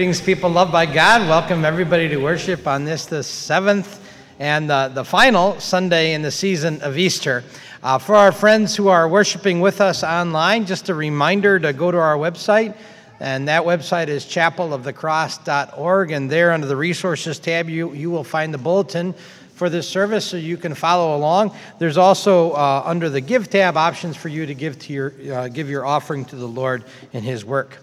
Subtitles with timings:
[0.00, 1.28] Greetings, people loved by God.
[1.28, 4.02] Welcome everybody to worship on this, the seventh
[4.38, 7.44] and the, the final Sunday in the season of Easter.
[7.82, 11.90] Uh, for our friends who are worshiping with us online, just a reminder to go
[11.90, 12.74] to our website.
[13.20, 16.12] And that website is chapelofthecross.org.
[16.12, 19.12] And there, under the resources tab, you, you will find the bulletin
[19.52, 21.54] for this service so you can follow along.
[21.78, 25.48] There's also uh, under the Give tab options for you to give, to your, uh,
[25.48, 27.76] give your offering to the Lord in His work.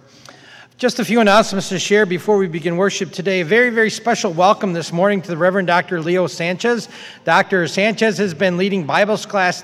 [0.77, 3.41] Just a few announcements to share before we begin worship today.
[3.41, 6.00] A very, very special welcome this morning to the Reverend Dr.
[6.01, 6.88] Leo Sanchez.
[7.24, 7.68] Dr.
[7.68, 9.63] Sanchez has been leading Bible class,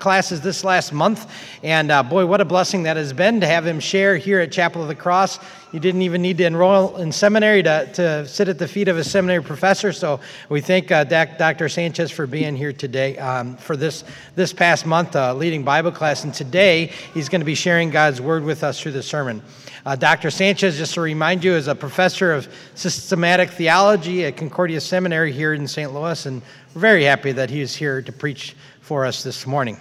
[0.00, 1.32] classes this last month,
[1.62, 4.50] and uh, boy, what a blessing that has been to have him share here at
[4.50, 5.38] Chapel of the Cross.
[5.72, 8.98] You didn't even need to enroll in seminary to, to sit at the feet of
[8.98, 10.18] a seminary professor, so
[10.48, 11.68] we thank uh, Dr.
[11.68, 14.02] Sanchez for being here today um, for this,
[14.34, 18.20] this past month, uh, leading Bible class, and today he's going to be sharing God's
[18.20, 19.42] Word with us through the sermon.
[19.86, 20.28] Uh, Dr.
[20.28, 25.54] Sanchez, just to remind you, is a professor of systematic theology at Concordia Seminary here
[25.54, 25.94] in St.
[25.94, 26.42] Louis, and
[26.74, 29.78] we're very happy that he is here to preach for us this morning.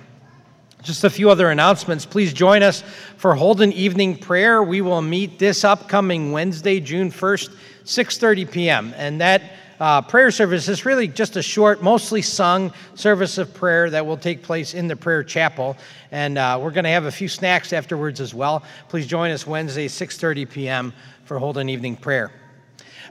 [0.81, 2.06] Just a few other announcements.
[2.06, 2.84] Please join us
[3.18, 4.64] for Holden Evening Prayer.
[4.64, 7.50] We will meet this upcoming Wednesday, June 1st,
[7.84, 8.94] 6:30 p.m.
[8.96, 9.42] And that
[9.81, 14.16] uh, prayer service is really just a short, mostly sung service of prayer that will
[14.16, 15.76] take place in the prayer chapel.
[16.12, 18.64] And uh, we're going to have a few snacks afterwards as well.
[18.88, 20.94] Please join us Wednesday, 6:30 p.m.
[21.25, 22.32] for Holden Evening Prayer.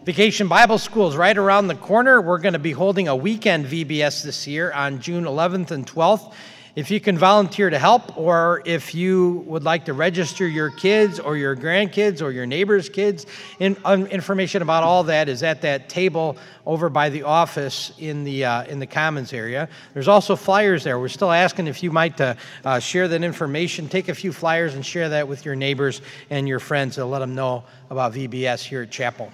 [0.05, 2.23] Vacation Bible School is right around the corner.
[2.23, 6.33] We're going to be holding a weekend VBS this year on June 11th and 12th.
[6.79, 11.19] If you can volunteer to help, or if you would like to register your kids
[11.19, 13.27] or your grandkids or your neighbor's kids,
[13.59, 16.37] in, um, information about all that is at that table
[16.67, 19.69] over by the office in the, uh, in the Commons area.
[19.93, 21.01] There's also flyers there.
[21.01, 23.89] We're still asking if you might uh, uh, share that information.
[23.89, 27.19] Take a few flyers and share that with your neighbors and your friends to let
[27.19, 29.33] them know about VBS here at Chapel.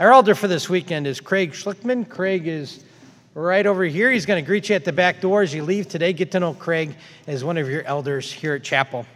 [0.00, 2.08] Our elder for this weekend is Craig Schlickman.
[2.08, 2.82] Craig is
[3.34, 4.10] right over here.
[4.10, 6.12] He's going to greet you at the back door as you leave today.
[6.12, 6.94] Get to know Craig
[7.26, 9.06] as one of your elders here at Chapel.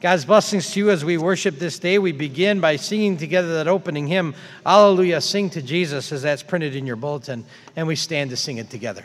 [0.00, 1.98] God's blessings to you as we worship this day.
[1.98, 4.34] We begin by singing together that opening hymn,
[4.64, 7.44] Alleluia, Sing to Jesus, as that's printed in your bulletin,
[7.76, 9.04] and we stand to sing it together.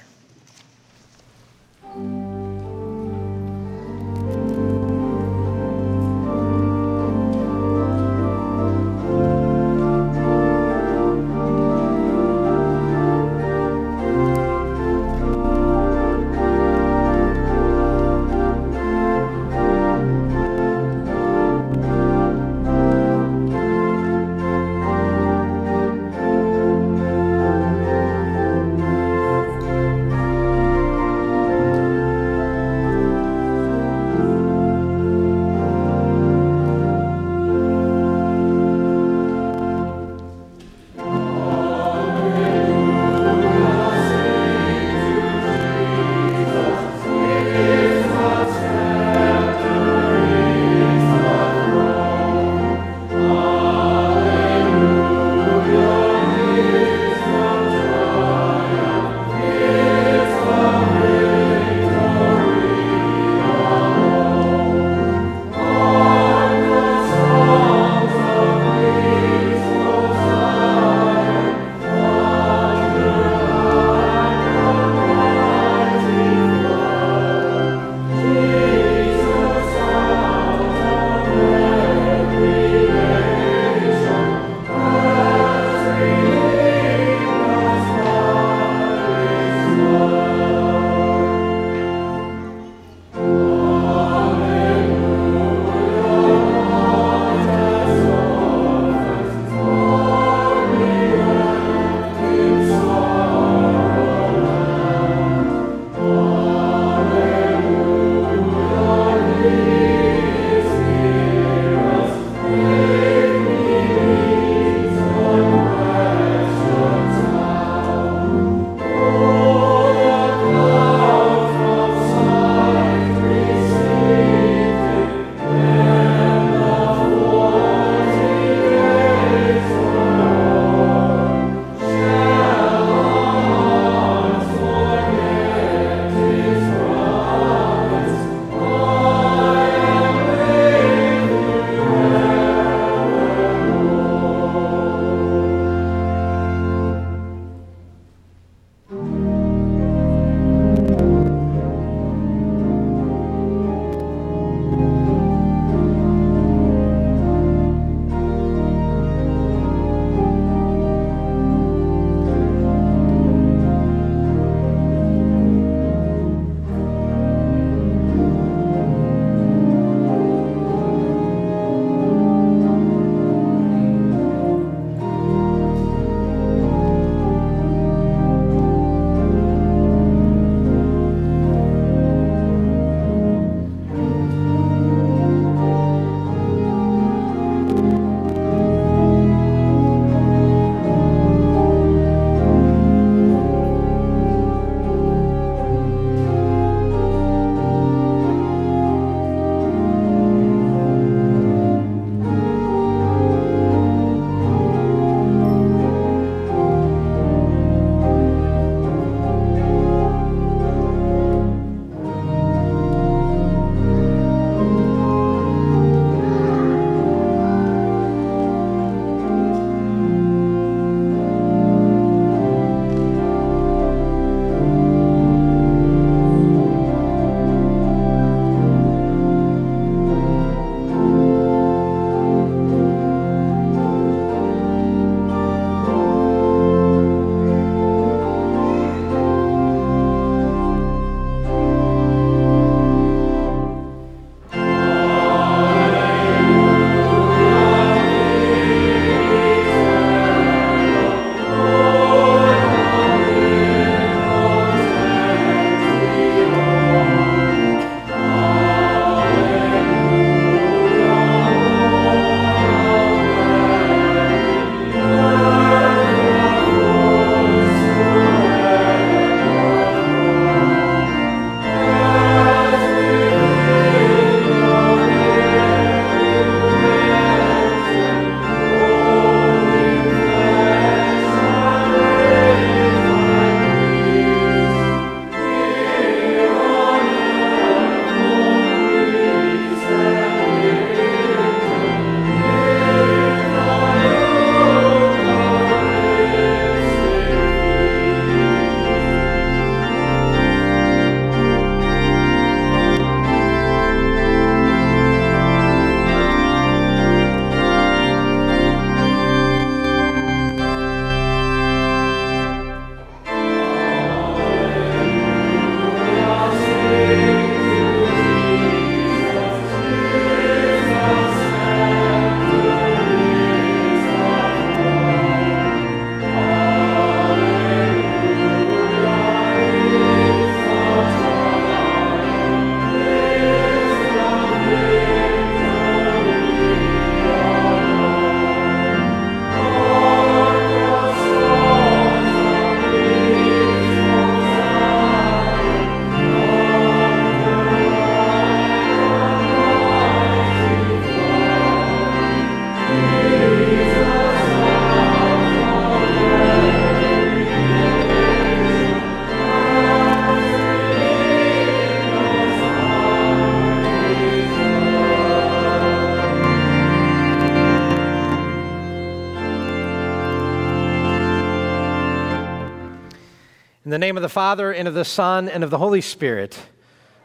[374.06, 376.60] Name of the Father, and of the Son, and of the Holy Spirit.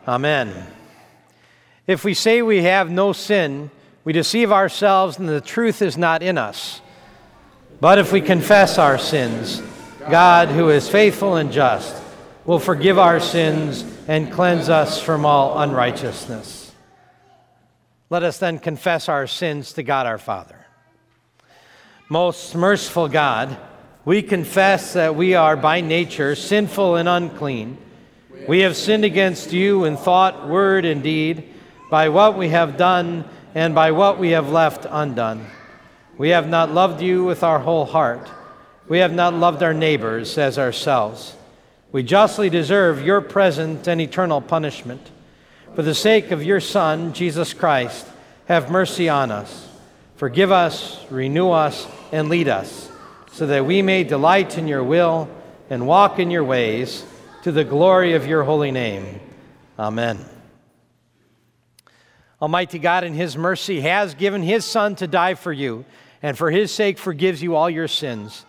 [0.08, 0.66] Amen.
[1.86, 3.70] If we say we have no sin,
[4.02, 6.80] we deceive ourselves, and the truth is not in us.
[7.82, 9.62] But if we confess our sins,
[10.08, 12.02] God, who is faithful and just,
[12.46, 16.72] will forgive our sins and cleanse us from all unrighteousness.
[18.08, 20.64] Let us then confess our sins to God our Father.
[22.08, 23.54] Most merciful God,
[24.10, 27.78] we confess that we are by nature sinful and unclean.
[28.48, 31.44] We have sinned against you in thought, word, and deed,
[31.92, 33.24] by what we have done
[33.54, 35.46] and by what we have left undone.
[36.18, 38.28] We have not loved you with our whole heart.
[38.88, 41.36] We have not loved our neighbors as ourselves.
[41.92, 45.08] We justly deserve your present and eternal punishment.
[45.76, 48.08] For the sake of your Son, Jesus Christ,
[48.46, 49.68] have mercy on us.
[50.16, 52.89] Forgive us, renew us, and lead us
[53.32, 55.28] so that we may delight in your will
[55.68, 57.04] and walk in your ways
[57.42, 59.20] to the glory of your holy name.
[59.78, 60.18] Amen.
[62.42, 65.84] Almighty God, in his mercy, has given his Son to die for you,
[66.22, 68.44] and for his sake forgives you all your sins.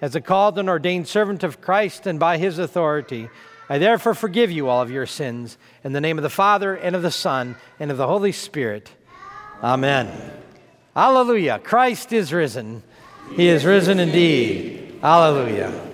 [0.00, 3.30] As a called and ordained servant of Christ and by his authority,
[3.68, 5.58] I therefore forgive you all of your sins.
[5.82, 8.90] In the name of the Father, and of the Son, and of the Holy Spirit.
[9.62, 10.08] Amen.
[10.94, 11.60] Hallelujah.
[11.62, 12.82] Christ is risen.
[13.34, 14.98] He is risen indeed.
[15.02, 15.85] Hallelujah.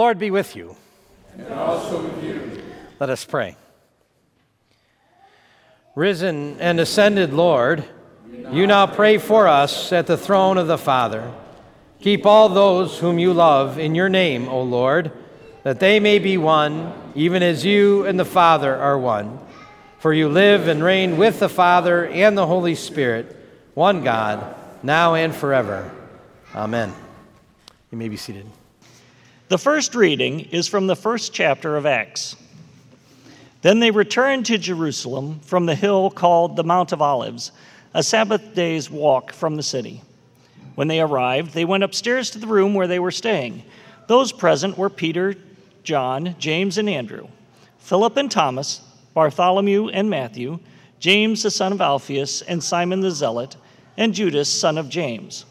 [0.00, 0.76] Lord be with you.
[1.36, 2.62] And also with you.
[2.98, 3.54] Let us pray.
[5.94, 7.84] Risen and ascended Lord,
[8.50, 11.30] you now pray for us at the throne of the Father.
[12.00, 15.12] Keep all those whom you love in your name, O Lord,
[15.64, 19.38] that they may be one, even as you and the Father are one.
[19.98, 23.36] For you live and reign with the Father and the Holy Spirit,
[23.74, 25.92] one God, now and forever.
[26.54, 26.90] Amen.
[27.90, 28.46] You may be seated.
[29.50, 32.36] The first reading is from the first chapter of Acts.
[33.62, 37.50] Then they returned to Jerusalem from the hill called the Mount of Olives,
[37.92, 40.04] a Sabbath day's walk from the city.
[40.76, 43.64] When they arrived, they went upstairs to the room where they were staying.
[44.06, 45.34] Those present were Peter,
[45.82, 47.26] John, James, and Andrew,
[47.78, 48.82] Philip and Thomas,
[49.14, 50.60] Bartholomew and Matthew,
[51.00, 53.56] James the son of Alphaeus, and Simon the Zealot,
[53.96, 55.44] and Judas, son of James.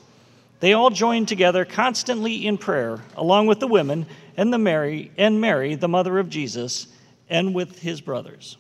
[0.60, 5.40] They all joined together constantly in prayer, along with the women and the Mary and
[5.40, 6.88] Mary, the mother of Jesus,
[7.30, 8.58] and with his brothers.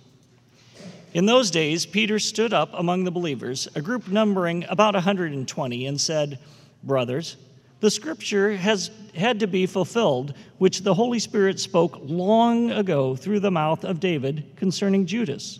[1.14, 6.00] In those days, Peter stood up among the believers, a group numbering about 120, and
[6.00, 6.40] said,
[6.84, 7.36] Brothers,
[7.80, 13.40] the scripture has had to be fulfilled, which the Holy Spirit spoke long ago through
[13.40, 15.60] the mouth of David concerning Judas,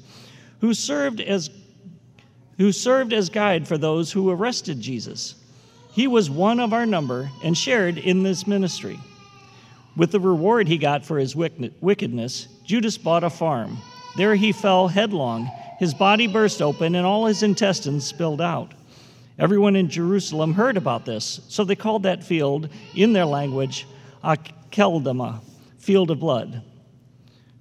[0.62, 1.50] who served as,
[2.58, 5.36] who served as guide for those who arrested Jesus.
[5.92, 9.00] He was one of our number and shared in this ministry.
[9.96, 13.78] With the reward he got for his wickedness, Judas bought a farm.
[14.16, 15.50] There he fell headlong.
[15.80, 18.74] His body burst open, and all his intestines spilled out.
[19.38, 23.88] Everyone in Jerusalem heard about this, so they called that field, in their language,
[24.24, 25.42] Akeldama,
[25.78, 26.62] field of blood.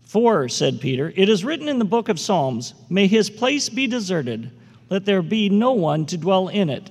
[0.02, 3.86] For, said Peter, it is written in the book of Psalms, May his place be
[3.86, 4.50] deserted,
[4.90, 6.90] let there be no one to dwell in it,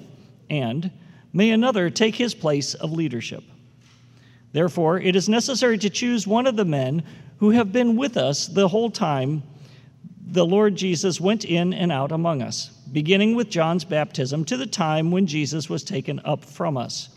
[0.49, 0.91] and
[1.33, 3.43] may another take his place of leadership.
[4.53, 7.03] Therefore, it is necessary to choose one of the men
[7.37, 9.43] who have been with us the whole time
[10.29, 14.65] the Lord Jesus went in and out among us, beginning with John's baptism to the
[14.65, 17.09] time when Jesus was taken up from us.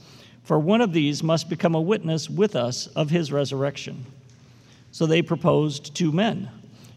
[0.44, 4.06] For one of these must become a witness with us of his resurrection.
[4.92, 6.50] So they proposed two men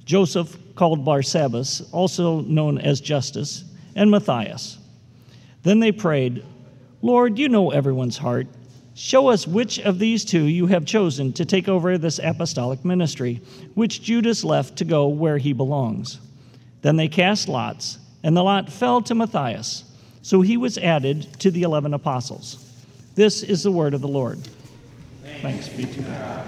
[0.06, 3.64] Joseph, called Barsabbas, also known as Justus,
[3.96, 4.78] and Matthias.
[5.64, 6.44] Then they prayed,
[7.04, 8.48] Lord, you know everyone's heart.
[8.96, 13.42] Show us which of these two you have chosen to take over this apostolic ministry,
[13.74, 16.18] which Judas left to go where he belongs.
[16.82, 19.84] Then they cast lots, and the lot fell to Matthias.
[20.22, 22.72] So he was added to the eleven apostles.
[23.16, 24.40] This is the word of the Lord.
[25.42, 26.48] Thanks be to God.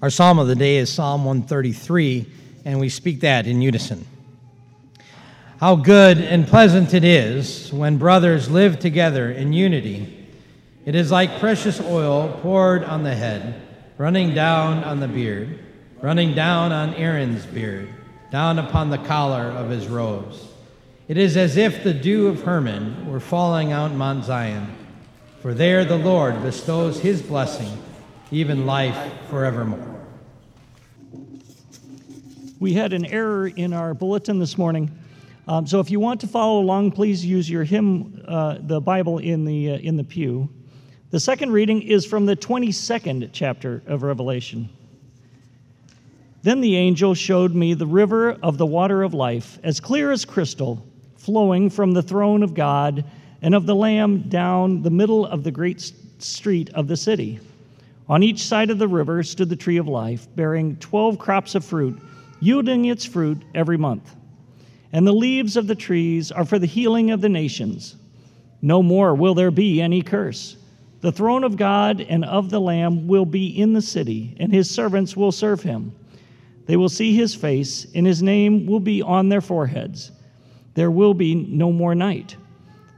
[0.00, 2.26] Our psalm of the day is Psalm 133,
[2.64, 4.06] and we speak that in unison.
[5.62, 10.26] How good and pleasant it is when brothers live together in unity.
[10.84, 13.62] It is like precious oil poured on the head,
[13.96, 15.60] running down on the beard,
[16.00, 17.88] running down on Aaron's beard,
[18.32, 20.48] down upon the collar of his robes.
[21.06, 24.66] It is as if the dew of Hermon were falling out Mount Zion,
[25.42, 27.70] for there the Lord bestows his blessing,
[28.32, 28.98] even life
[29.30, 30.00] forevermore.
[32.58, 34.90] We had an error in our bulletin this morning.
[35.48, 39.18] Um, so if you want to follow along, please use your hymn, uh, the Bible
[39.18, 40.48] in the, uh, in the pew.
[41.10, 44.68] The second reading is from the 22nd chapter of Revelation.
[46.42, 50.24] Then the angel showed me the river of the water of life, as clear as
[50.24, 50.84] crystal,
[51.16, 53.04] flowing from the throne of God
[53.42, 57.40] and of the Lamb down the middle of the great street of the city.
[58.08, 61.64] On each side of the river stood the tree of life, bearing twelve crops of
[61.64, 62.00] fruit,
[62.40, 64.14] yielding its fruit every month
[64.92, 67.96] and the leaves of the trees are for the healing of the nations.
[68.60, 70.56] No more will there be any curse.
[71.00, 74.70] The throne of God and of the Lamb will be in the city, and his
[74.70, 75.92] servants will serve him.
[76.66, 80.12] They will see his face, and his name will be on their foreheads.
[80.74, 82.36] There will be no more night.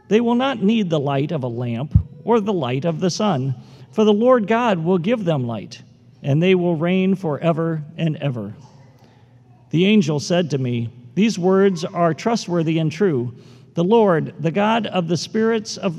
[0.09, 3.54] They will not need the light of a lamp or the light of the sun,
[3.92, 5.80] for the Lord God will give them light,
[6.22, 8.54] and they will reign forever and ever.
[9.70, 13.35] The angel said to me, these words are trustworthy and true.
[13.74, 15.96] The Lord, the God of the spirits of,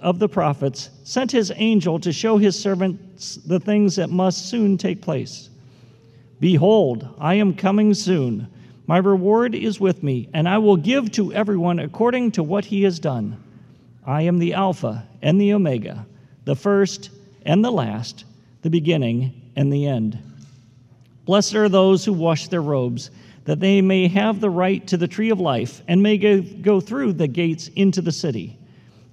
[0.00, 4.76] of the prophets, sent his angel to show his servants the things that must soon
[4.76, 5.50] take place.
[6.40, 8.48] Behold, I am coming soon.
[8.86, 12.82] My reward is with me, and I will give to everyone according to what he
[12.84, 13.42] has done.
[14.06, 16.06] I am the Alpha and the Omega,
[16.44, 17.10] the first
[17.44, 18.24] and the last,
[18.62, 20.18] the beginning and the end.
[21.26, 23.10] Blessed are those who wash their robes
[23.48, 27.14] that they may have the right to the tree of life and may go, through
[27.14, 28.58] the gates into the city.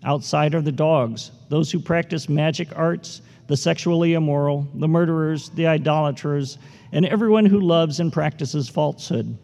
[0.03, 5.67] Outside are the dogs, those who practice magic arts, the sexually immoral, the murderers, the
[5.67, 6.57] idolaters,
[6.91, 9.37] and everyone who loves and practices falsehood.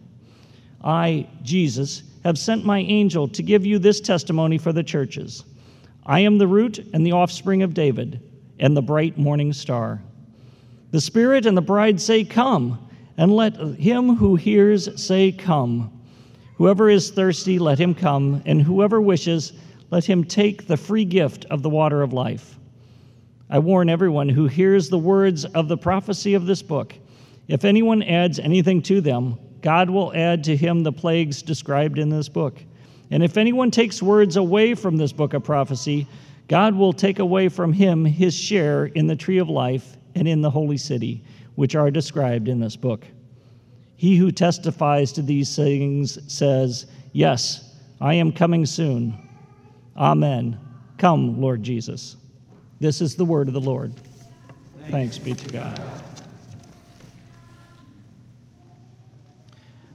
[0.83, 5.45] I, Jesus, have sent my angel to give you this testimony for the churches.
[6.05, 8.21] I am the root and the offspring of David,
[8.59, 10.01] and the bright morning star.
[10.91, 12.89] The Spirit and the bride say, Come
[13.21, 16.01] and let him who hears say, Come.
[16.55, 19.53] Whoever is thirsty, let him come, and whoever wishes,
[19.91, 22.57] let him take the free gift of the water of life.
[23.47, 26.95] I warn everyone who hears the words of the prophecy of this book.
[27.47, 32.09] If anyone adds anything to them, God will add to him the plagues described in
[32.09, 32.57] this book.
[33.11, 36.07] And if anyone takes words away from this book of prophecy,
[36.47, 40.41] God will take away from him his share in the tree of life and in
[40.41, 41.23] the holy city
[41.55, 43.05] which are described in this book.
[43.95, 49.15] He who testifies to these things says, Yes, I am coming soon.
[49.95, 50.59] Amen.
[50.97, 52.15] Come, Lord Jesus.
[52.79, 53.93] This is the word of the Lord.
[54.89, 55.79] Thanks, be to God.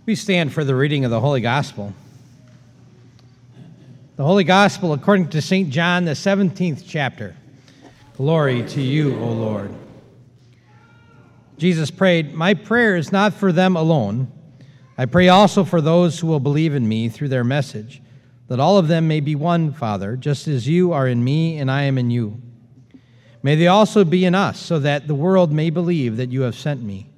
[0.05, 1.93] We stand for the reading of the Holy Gospel.
[4.15, 5.69] The Holy Gospel according to St.
[5.69, 7.35] John, the 17th chapter.
[8.17, 9.75] Glory to you, O Lord.
[11.59, 14.31] Jesus prayed, My prayer is not for them alone.
[14.99, 18.03] I pray also for those who will believe in me through their message,
[18.49, 21.71] that all of them may be one, Father, just as you are in me and
[21.71, 22.41] I am in you.
[23.43, 26.55] May they also be in us, so that the world may believe that you have
[26.55, 27.11] sent me.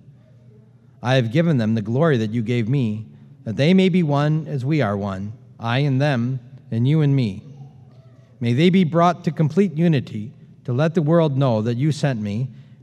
[1.02, 3.06] I have given them the glory that you gave me,
[3.44, 7.14] that they may be one as we are one, I and them, and you and
[7.14, 7.44] me.
[8.40, 10.32] May they be brought to complete unity,
[10.64, 12.50] to let the world know that you sent me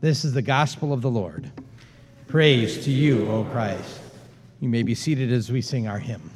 [0.00, 1.50] This is the gospel of the Lord.
[2.28, 3.98] Praise to you, O Christ.
[4.60, 6.30] You may be seated as we sing our hymn.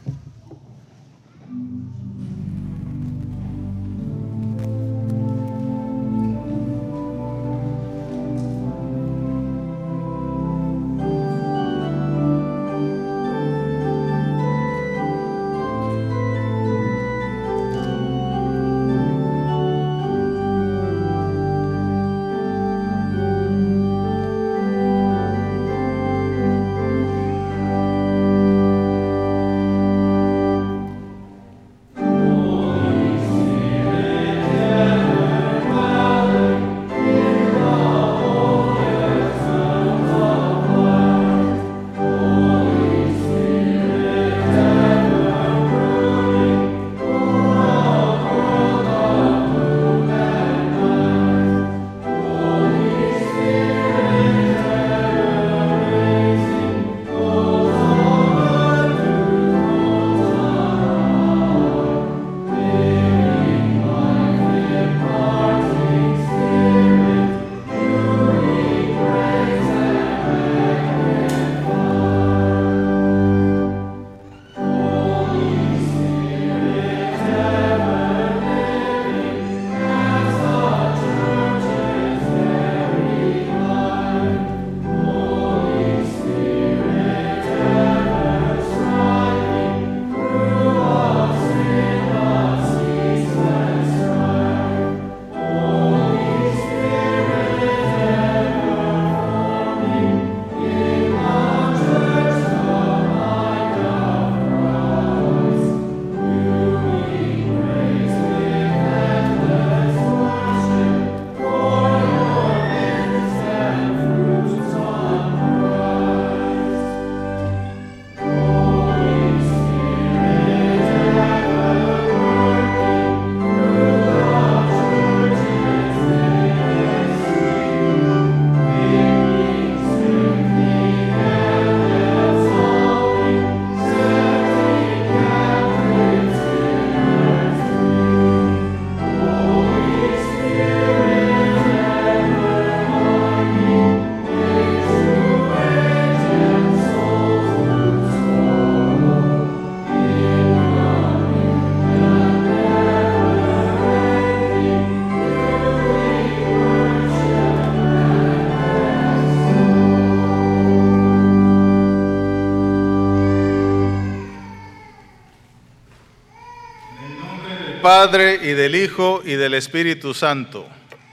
[168.02, 170.68] Padre y del Hijo y del Espíritu Santo.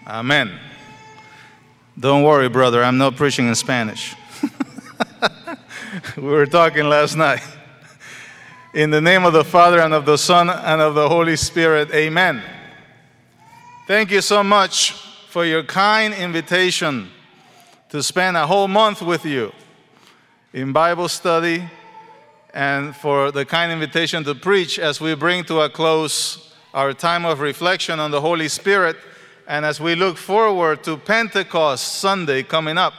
[0.07, 0.59] Amen.
[1.95, 4.15] Don't worry, brother, I'm not preaching in Spanish.
[6.17, 7.43] we were talking last night.
[8.73, 11.93] In the name of the Father and of the Son and of the Holy Spirit,
[11.93, 12.41] amen.
[13.85, 14.93] Thank you so much
[15.29, 17.09] for your kind invitation
[17.89, 19.51] to spend a whole month with you
[20.53, 21.69] in Bible study
[22.51, 27.25] and for the kind invitation to preach as we bring to a close our time
[27.25, 28.95] of reflection on the Holy Spirit,
[29.47, 32.93] and as we look forward to Pentecost Sunday coming up.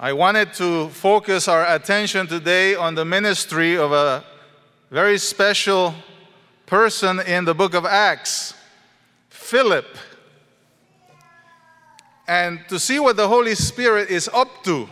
[0.00, 4.24] I wanted to focus our attention today on the ministry of a
[4.90, 5.94] very special
[6.66, 8.54] person in the book of Acts,
[9.28, 9.86] Philip.
[12.26, 14.88] And to see what the Holy Spirit is up to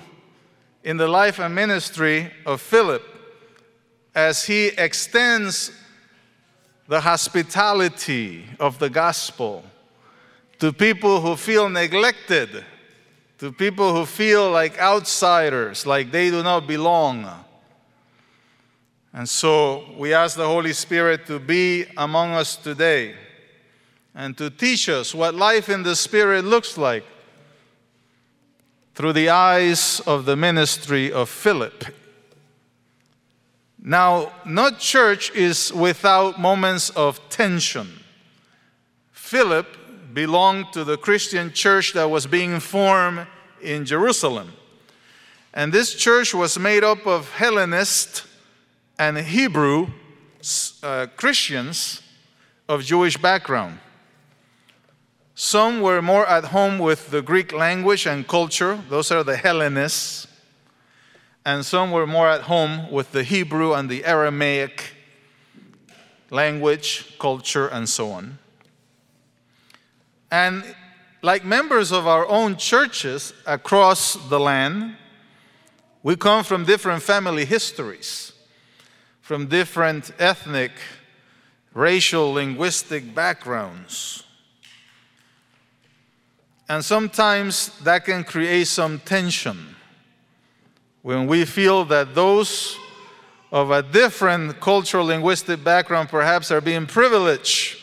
[0.84, 3.02] in the life and ministry of Philip
[4.14, 5.72] as he extends
[6.92, 9.64] the hospitality of the gospel
[10.58, 12.66] to people who feel neglected,
[13.38, 17.26] to people who feel like outsiders, like they do not belong.
[19.14, 23.14] And so we ask the Holy Spirit to be among us today
[24.14, 27.06] and to teach us what life in the Spirit looks like
[28.94, 32.01] through the eyes of the ministry of Philip.
[33.84, 37.88] Now, no church is without moments of tension.
[39.10, 39.66] Philip
[40.14, 43.26] belonged to the Christian church that was being formed
[43.60, 44.52] in Jerusalem.
[45.52, 48.24] And this church was made up of Hellenist
[48.98, 49.88] and Hebrew
[50.82, 52.02] uh, Christians
[52.68, 53.80] of Jewish background.
[55.34, 60.28] Some were more at home with the Greek language and culture, those are the Hellenists.
[61.44, 64.94] And some were more at home with the Hebrew and the Aramaic
[66.30, 68.38] language, culture, and so on.
[70.30, 70.64] And
[71.20, 74.96] like members of our own churches across the land,
[76.02, 78.32] we come from different family histories,
[79.20, 80.72] from different ethnic,
[81.74, 84.24] racial, linguistic backgrounds.
[86.68, 89.71] And sometimes that can create some tension
[91.02, 92.78] when we feel that those
[93.50, 97.78] of a different cultural linguistic background perhaps are being privileged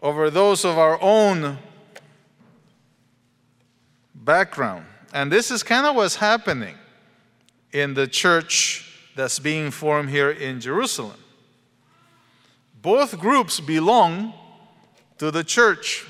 [0.00, 1.58] over those of our own
[4.14, 4.84] background.
[5.12, 6.76] And this is kind of what's happening
[7.72, 11.18] in the church that's being formed here in Jerusalem.
[12.80, 14.34] Both groups belong
[15.18, 16.06] to the church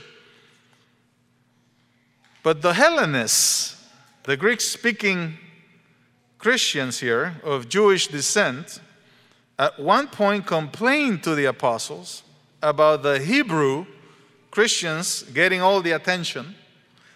[2.45, 3.83] but the Hellenists,
[4.25, 5.39] the Greek speaking
[6.45, 8.79] Christians here of Jewish descent,
[9.59, 12.23] at one point complained to the apostles
[12.63, 13.87] about the Hebrew
[14.51, 16.55] Christians getting all the attention.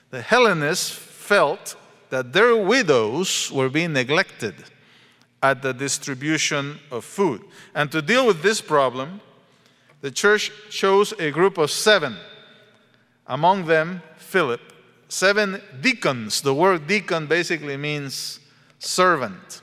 [0.09, 1.77] The Hellenists felt
[2.09, 4.55] that their widows were being neglected
[5.43, 7.43] at the distribution of food.
[7.75, 9.21] And to deal with this problem,
[10.01, 12.17] the church chose a group of seven,
[13.27, 14.63] among them Philip,
[15.11, 16.41] seven deacons.
[16.41, 18.41] The word deacon basically means
[18.79, 19.63] servant.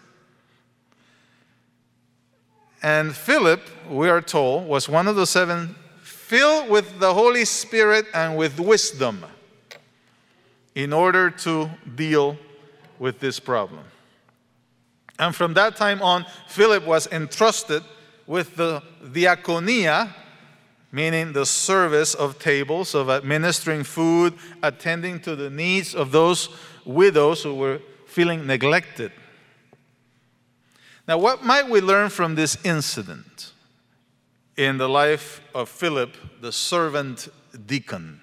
[2.84, 8.06] And Philip, we are told, was one of the seven filled with the Holy Spirit
[8.13, 9.25] and with wisdom
[10.75, 12.38] in order to deal
[12.99, 13.84] with this problem.
[15.17, 17.84] And from that time on, Philip was entrusted
[18.28, 20.13] with the diaconia,
[20.91, 26.49] meaning the service of tables, of administering food, attending to the needs of those
[26.86, 27.80] widows who were
[28.15, 29.12] feeling neglected.
[31.06, 33.51] Now, what might we learn from this incident
[34.56, 37.28] in the life of Philip, the servant
[37.65, 38.21] deacon?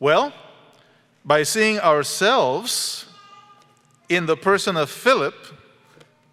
[0.00, 0.32] Well,
[1.24, 3.06] by seeing ourselves
[4.08, 5.36] in the person of Philip,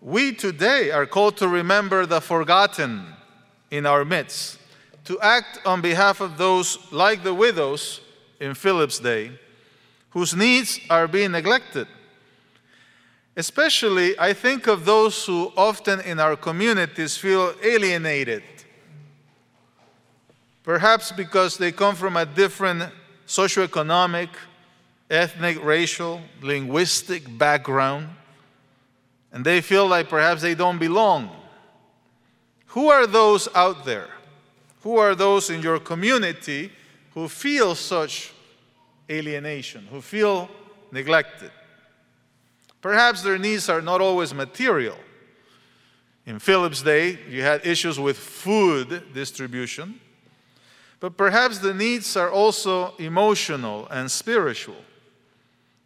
[0.02, 3.14] we today are called to remember the forgotten
[3.70, 4.58] in our midst
[5.06, 8.02] to act on behalf of those like the widows
[8.40, 9.40] in Philip's day
[10.12, 11.88] whose needs are being neglected.
[13.36, 18.44] Especially, I think of those who often in our communities feel alienated.
[20.64, 22.92] Perhaps because they come from a different
[23.26, 24.30] socioeconomic,
[25.10, 28.10] ethnic, racial, linguistic background,
[29.32, 31.30] and they feel like perhaps they don't belong.
[32.68, 34.10] Who are those out there?
[34.84, 36.72] Who are those in your community
[37.14, 38.34] who feel such
[39.12, 40.50] alienation, who feel
[40.92, 41.52] neglected?
[42.82, 44.98] Perhaps their needs are not always material.
[46.26, 50.00] In Philip's day, you had issues with food distribution,
[51.00, 54.76] but perhaps the needs are also emotional and spiritual.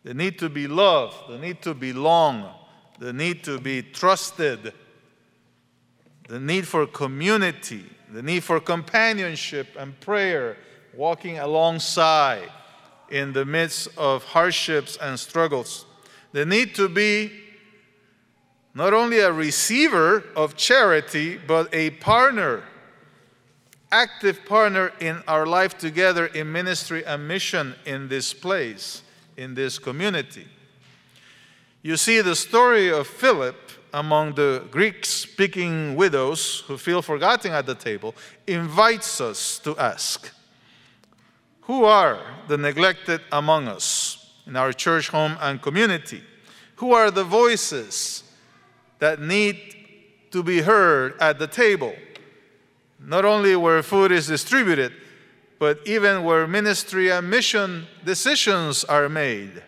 [0.03, 2.49] The need to be loved, the need to belong,
[2.99, 4.73] the need to be trusted,
[6.27, 10.57] the need for community, the need for companionship and prayer,
[10.93, 12.49] walking alongside
[13.09, 15.85] in the midst of hardships and struggles.
[16.31, 17.31] They need to be
[18.73, 22.63] not only a receiver of charity, but a partner,
[23.91, 29.01] active partner in our life together in ministry and mission in this place,
[29.37, 30.45] in this community.
[31.81, 33.55] You see, the story of Philip
[33.93, 38.13] among the Greek speaking widows who feel forgotten at the table
[38.45, 40.34] invites us to ask
[41.65, 46.21] Who are the neglected among us in our church, home, and community?
[46.75, 48.23] Who are the voices
[48.99, 49.75] that need
[50.29, 51.95] to be heard at the table?
[52.99, 54.93] Not only where food is distributed,
[55.57, 59.63] but even where ministry and mission decisions are made.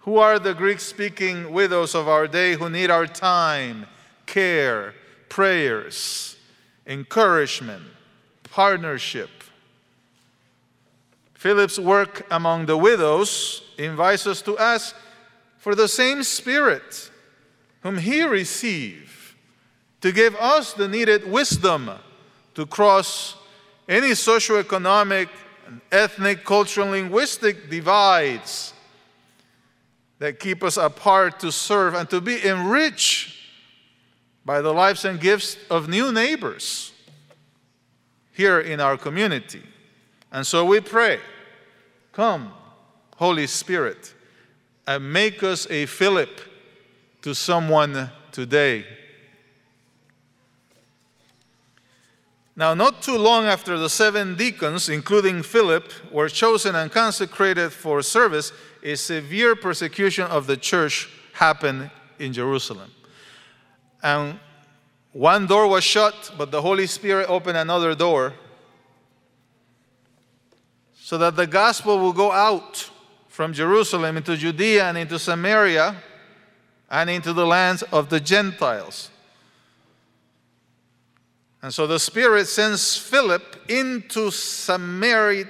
[0.00, 3.86] Who are the Greek speaking widows of our day who need our time,
[4.24, 4.94] care,
[5.28, 6.36] prayers,
[6.86, 7.84] encouragement,
[8.44, 9.43] partnership?
[11.44, 14.96] Philip's work among the widows invites us to ask
[15.58, 17.10] for the same Spirit
[17.82, 19.34] whom he received
[20.00, 21.90] to give us the needed wisdom
[22.54, 23.36] to cross
[23.86, 25.28] any socioeconomic,
[25.92, 28.72] ethnic, cultural, linguistic divides
[30.20, 33.36] that keep us apart to serve and to be enriched
[34.46, 36.92] by the lives and gifts of new neighbors
[38.32, 39.62] here in our community.
[40.32, 41.20] And so we pray,
[42.14, 42.52] come,
[43.16, 44.14] Holy Spirit,
[44.86, 46.40] and make us a Philip
[47.22, 48.84] to someone today.
[52.56, 58.00] Now, not too long after the seven deacons, including Philip, were chosen and consecrated for
[58.00, 58.52] service,
[58.84, 61.90] a severe persecution of the church happened
[62.20, 62.92] in Jerusalem.
[64.04, 64.38] And
[65.12, 68.34] one door was shut, but the Holy Spirit opened another door
[71.04, 72.88] so that the gospel will go out
[73.28, 75.96] from Jerusalem into Judea and into Samaria
[76.90, 79.10] and into the lands of the Gentiles.
[81.60, 85.44] And so the Spirit sends Philip into Samaria,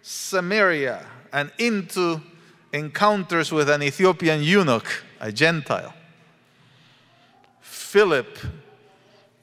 [0.00, 2.22] Samaria and into
[2.72, 5.92] encounters with an Ethiopian eunuch, a Gentile.
[7.60, 8.38] Philip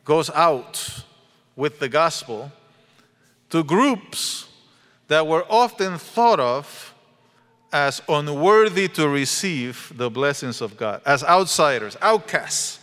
[0.03, 1.03] goes out
[1.55, 2.51] with the gospel
[3.51, 4.47] to groups
[5.13, 6.91] that were often thought of
[7.71, 12.79] as unworthy to receive the blessings of God, as outsiders, outcasts.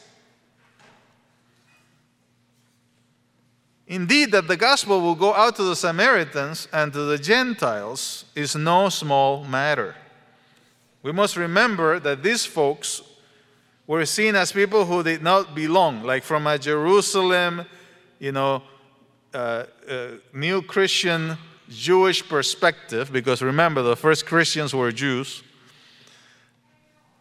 [3.89, 8.55] Indeed, that the gospel will go out to the Samaritans and to the Gentiles is
[8.55, 9.97] no small matter.
[11.03, 13.03] We must remember that these folks
[13.89, 17.67] were seen as people who did not belong, like from a Jerusalem,
[18.21, 18.63] you know,
[19.35, 21.37] uh, uh, new Christian
[21.71, 25.43] Jewish perspective, because remember, the first Christians were Jews.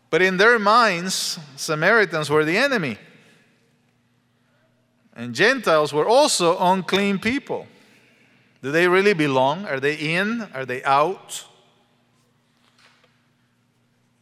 [0.10, 2.97] But in their minds, Samaritans were the enemy.
[5.16, 7.68] And Gentiles were also unclean people.
[8.62, 9.66] Do they really belong?
[9.66, 10.47] Are they in?
[10.54, 11.45] Are they out?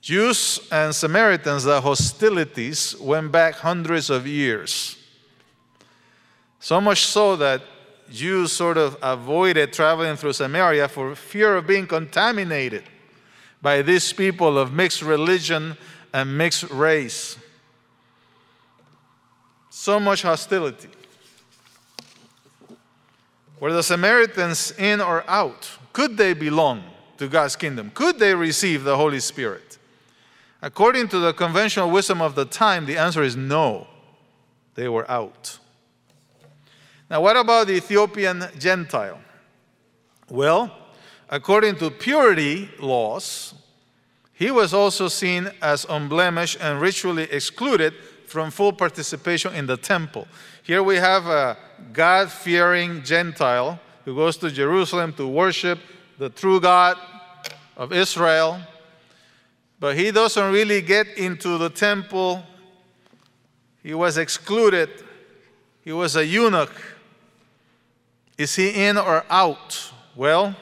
[0.02, 4.98] Jews and Samaritans, the hostilities went back hundreds of years.
[6.60, 7.62] So much so that
[8.12, 12.84] Jews sort of avoided traveling through Samaria for fear of being contaminated
[13.62, 15.78] by these people of mixed religion
[16.14, 17.38] and mixed race.
[19.70, 20.90] So much hostility.
[23.60, 25.70] Were the Samaritans in or out?
[25.94, 26.84] Could they belong
[27.18, 27.92] to God's kingdom?
[27.94, 29.78] Could they receive the Holy Spirit?
[30.62, 33.88] According to the conventional wisdom of the time, the answer is no.
[34.76, 35.60] They were out.
[37.10, 39.20] Now, what about the Ethiopian Gentile?
[40.30, 40.72] Well,
[41.30, 43.54] according to purity laws,
[44.34, 47.94] he was also seen as unblemished and ritually excluded
[48.28, 50.28] from full participation in the temple.
[50.64, 51.58] Here we have a
[51.94, 55.80] God fearing Gentile who goes to Jerusalem to worship
[56.20, 56.98] the true God
[57.78, 58.60] of Israel
[59.80, 62.44] but he doesn't really get into the temple.
[63.84, 64.90] He was excluded.
[65.82, 66.72] He was a eunuch.
[68.38, 69.92] Is he in or out?
[70.16, 70.56] Well,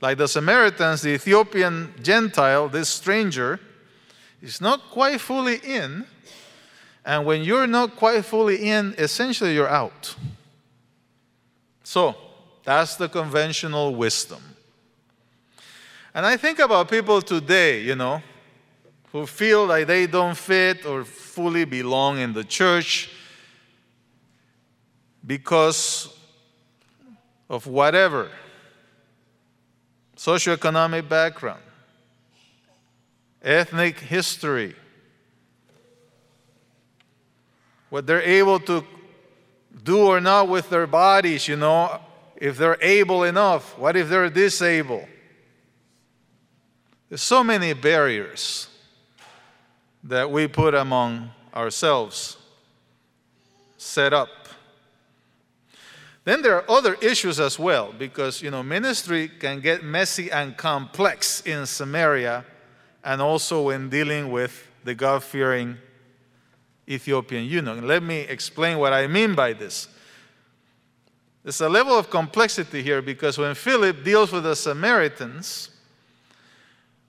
[0.00, 3.58] like the Samaritans, the Ethiopian Gentile, this stranger,
[4.42, 6.04] is not quite fully in.
[7.04, 10.14] And when you're not quite fully in, essentially you're out.
[11.82, 12.14] So,
[12.64, 14.42] that's the conventional wisdom.
[16.14, 18.22] And I think about people today, you know,
[19.10, 23.10] who feel like they don't fit or fully belong in the church
[25.26, 26.17] because
[27.48, 28.30] of whatever
[30.16, 31.62] socioeconomic background,
[33.42, 34.74] ethnic history,
[37.88, 38.84] what they're able to
[39.82, 42.00] do or not with their bodies, you know,
[42.36, 43.78] if they're able enough.
[43.78, 45.06] What if they're disabled?
[47.08, 48.68] There's so many barriers
[50.04, 52.36] that we put among ourselves
[53.78, 54.28] set up.
[56.28, 60.54] Then there are other issues as well, because you know ministry can get messy and
[60.58, 62.44] complex in Samaria,
[63.02, 65.78] and also when dealing with the God-fearing
[66.86, 67.82] Ethiopian eunuch.
[67.82, 69.88] Let me explain what I mean by this.
[71.44, 75.70] There's a level of complexity here because when Philip deals with the Samaritans,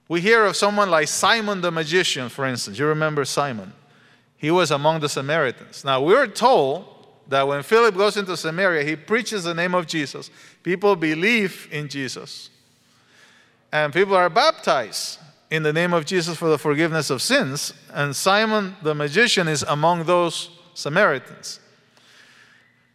[0.08, 2.80] we hear of someone like Simon the magician, for instance.
[2.80, 3.74] You remember Simon?
[4.38, 5.84] He was among the Samaritans.
[5.84, 6.99] Now, we're told
[7.30, 10.30] that when Philip goes into Samaria, he preaches the name of Jesus.
[10.64, 12.50] People believe in Jesus.
[13.72, 15.20] And people are baptized
[15.52, 17.74] in the name of Jesus for the forgiveness of sins.
[17.94, 21.60] And Simon the magician is among those Samaritans.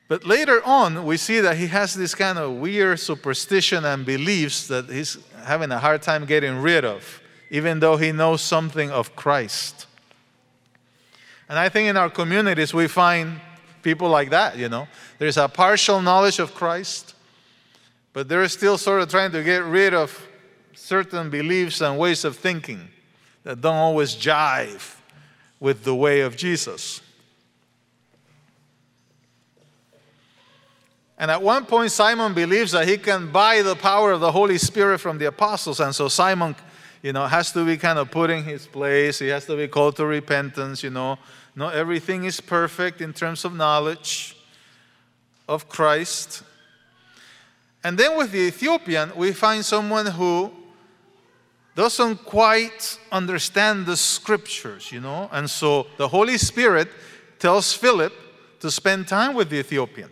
[0.09, 4.69] But later on, we see that he has this kind of weird superstition and beliefs
[4.69, 9.17] that he's having a hard time getting rid of, even though he knows something of
[9.17, 9.87] Christ.
[11.49, 13.41] And I think in our communities, we find
[13.85, 14.89] people like that, you know.
[15.19, 17.15] There's a partial knowledge of Christ,
[18.13, 20.27] but they're still sort of trying to get rid of
[20.75, 22.89] certain beliefs and ways of thinking
[23.45, 24.97] that don't always jive
[25.61, 27.01] with the way of Jesus.
[31.17, 34.59] And at one point, Simon believes that he can buy the power of the Holy
[34.59, 35.79] Spirit from the apostles.
[35.79, 36.57] And so Simon,
[37.03, 39.21] you know, has to be kind of put in his place.
[39.21, 41.19] He has to be called to repentance, you know.
[41.57, 44.37] Not everything is perfect in terms of knowledge
[45.49, 46.43] of Christ.
[47.83, 50.53] And then with the Ethiopian, we find someone who
[51.75, 55.29] doesn't quite understand the scriptures, you know.
[55.33, 56.89] And so the Holy Spirit
[57.39, 58.13] tells Philip
[58.61, 60.11] to spend time with the Ethiopian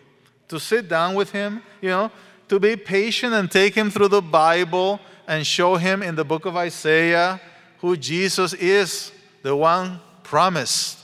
[0.49, 2.11] to sit down with him, you know,
[2.47, 6.45] to be patient and take him through the Bible and show him in the book
[6.45, 7.41] of Isaiah
[7.79, 11.02] who Jesus is, the one promised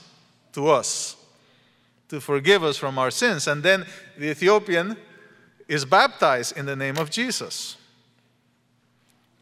[0.52, 1.16] to us
[2.08, 3.46] to forgive us from our sins.
[3.46, 3.86] And then
[4.18, 4.96] the Ethiopian
[5.68, 7.76] is baptized in the name of Jesus.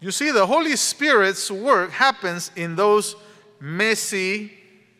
[0.01, 3.17] You see, the Holy Spirit's work happens in those
[3.59, 4.53] messy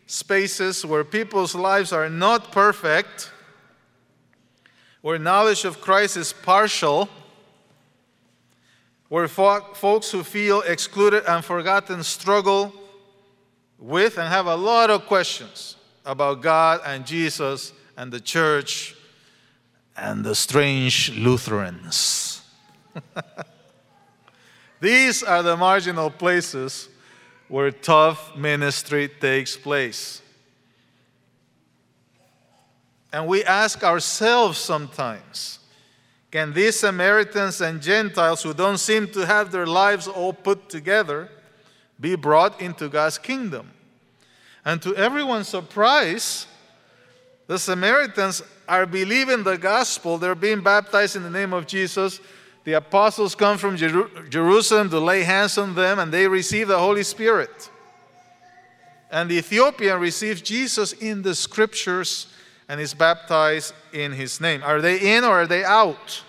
[0.07, 3.31] spaces where people's lives are not perfect
[5.01, 7.07] where knowledge of Christ is partial,
[9.07, 12.73] where folks who feel excluded and forgotten struggle
[13.77, 18.95] with and have a lot of questions about God and Jesus and the church
[19.95, 22.41] and the strange Lutherans.
[24.81, 26.87] These are the marginal places
[27.47, 30.21] where tough ministry takes place.
[33.11, 35.59] And we ask ourselves sometimes
[36.31, 41.29] can these Samaritans and Gentiles who don't seem to have their lives all put together
[41.99, 43.71] be brought into God's kingdom?
[44.69, 46.45] And to everyone's surprise,
[47.47, 50.19] the Samaritans are believing the gospel.
[50.19, 52.19] They're being baptized in the name of Jesus.
[52.65, 56.77] The apostles come from Jer- Jerusalem to lay hands on them, and they receive the
[56.77, 57.71] Holy Spirit.
[59.09, 62.27] And the Ethiopian receives Jesus in the scriptures
[62.67, 64.61] and is baptized in his name.
[64.61, 66.23] Are they in or are they out?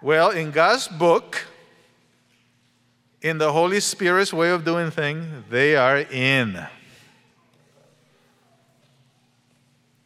[0.00, 1.44] Well, in God's book,
[3.22, 6.66] in the Holy Spirit's way of doing things, they are in.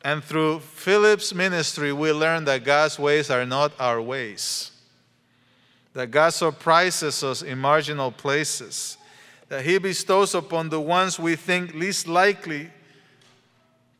[0.02, 4.70] And through Philip's ministry, we learn that God's ways are not our ways.
[5.92, 8.96] That God surprises us in marginal places.
[9.48, 12.70] That He bestows upon the ones we think least likely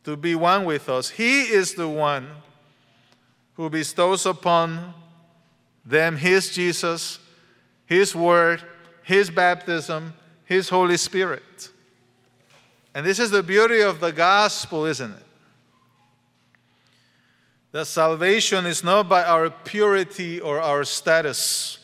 [0.03, 1.09] to be one with us.
[1.09, 2.27] He is the one
[3.53, 4.93] who bestows upon
[5.85, 7.19] them His Jesus,
[7.85, 8.63] His Word,
[9.11, 10.13] His baptism,
[10.45, 11.67] His Holy Spirit.
[12.95, 15.23] And this is the beauty of the gospel, isn't it?
[17.73, 21.79] That salvation is not by our purity or our status.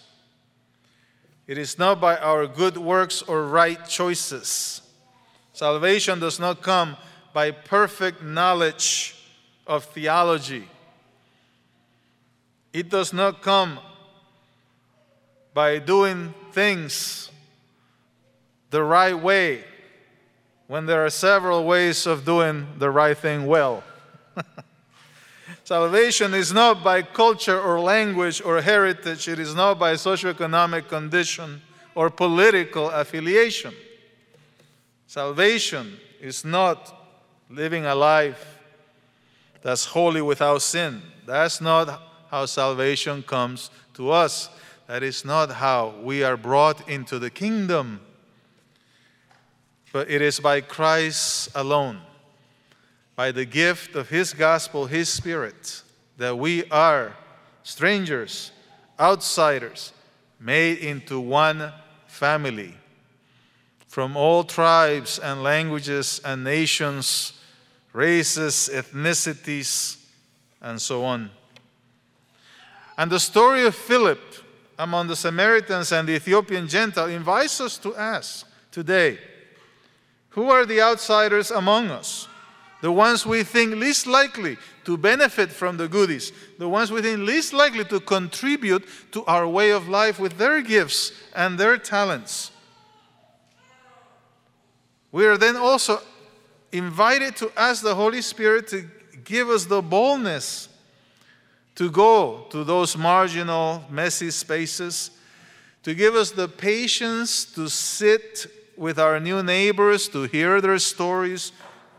[1.47, 4.82] It is not by our good works or right choices.
[5.51, 6.95] Salvation does not come
[7.34, 9.17] by perfect knowledge
[9.67, 10.69] of theology.
[12.71, 13.80] It does not come
[15.53, 17.30] by doing things
[18.72, 19.64] the right way
[20.66, 23.84] when there are several ways of doing the right thing well.
[25.64, 31.62] Salvation is not by culture or language or heritage, it is not by socioeconomic condition
[31.93, 33.76] or political affiliation.
[35.05, 36.80] Salvation is not
[37.51, 38.58] living a life
[39.62, 41.03] that's holy without sin.
[41.24, 42.01] That's not
[42.32, 44.49] how salvation comes to us.
[44.88, 48.01] That is not how we are brought into the kingdom.
[49.91, 52.01] But it is by Christ alone,
[53.15, 55.81] by the gift of His gospel, His Spirit,
[56.17, 57.15] that we are
[57.63, 58.51] strangers,
[58.99, 59.91] outsiders,
[60.39, 61.73] made into one
[62.07, 62.73] family
[63.88, 67.33] from all tribes and languages and nations
[67.93, 69.97] races, ethnicities,
[70.61, 71.31] and so on.
[72.95, 74.19] And the story of Philip
[74.78, 79.17] among the Samaritans and the Ethiopian Gentile invites us to ask today
[80.30, 82.28] who are the outsiders among us?
[82.82, 87.19] the ones we think least likely to benefit from the goodies, the ones we think
[87.19, 92.51] least likely to contribute to our way of life with their gifts and their talents.
[95.11, 96.01] We are then also
[96.71, 98.88] invited to ask the Holy Spirit to
[99.23, 100.69] give us the boldness
[101.78, 105.11] to go to those marginal, messy spaces,
[105.84, 111.51] to give us the patience to sit with our new neighbors, to hear their stories,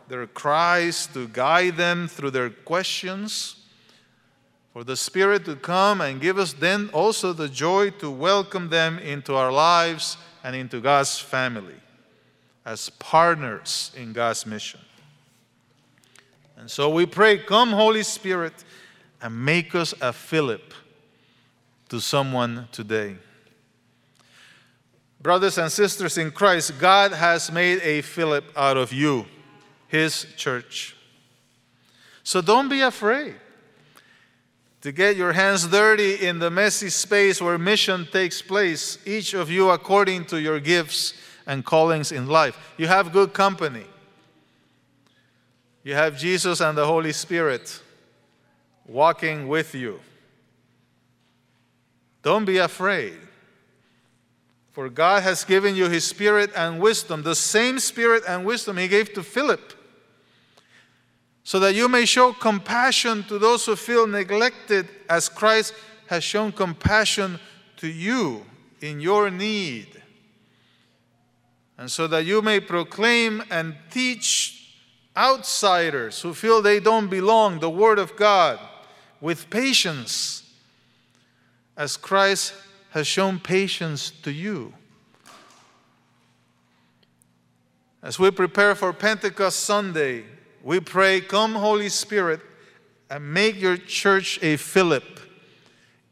[0.09, 3.55] their cries, to guide them through their questions.
[4.73, 8.99] For the Spirit to come and give us then also the joy to welcome them
[8.99, 11.81] into our lives and into God's family
[12.67, 14.81] as partners in God's mission.
[16.57, 18.65] And so we pray, Come, Holy Spirit,
[19.21, 20.75] and make us a Philip
[21.89, 23.17] to someone today.
[25.21, 29.27] Brothers and sisters in Christ, God has made a Philip out of you,
[29.89, 30.97] His church.
[32.23, 33.35] So don't be afraid
[34.83, 39.51] to get your hands dirty in the messy space where mission takes place, each of
[39.51, 41.15] you according to your gifts
[41.47, 42.57] and callings in life.
[42.77, 43.87] You have good company.
[45.83, 47.83] You have Jesus and the Holy Spirit
[48.89, 50.01] walking with you.
[52.23, 53.15] Don't be afraid.
[54.73, 58.89] For God has given you His Spirit and wisdom, the same Spirit and wisdom He
[58.89, 59.75] gave to Philip,
[61.45, 65.75] so that you may show compassion to those who feel neglected as Christ
[66.07, 67.39] has shown compassion
[67.79, 68.45] to you
[68.81, 69.89] in your need.
[71.77, 74.75] And so that you may proclaim and teach
[75.17, 78.59] outsiders who feel they don't belong the Word of God
[79.21, 80.43] with patience,
[81.77, 82.55] as Christ
[82.91, 84.73] has shown patience to you.
[88.03, 90.25] As we prepare for Pentecost Sunday,
[90.63, 92.41] we pray, Come, Holy Spirit,
[93.11, 95.21] and make your church a Philip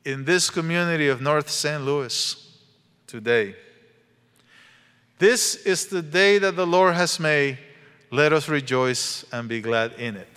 [0.04, 1.82] in this community of North St.
[1.82, 2.58] Louis
[3.06, 3.54] today.
[5.18, 7.58] This is the day that the Lord has made.
[8.10, 10.28] Let us rejoice and be glad in it.